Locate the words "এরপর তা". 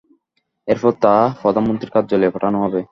0.67-1.13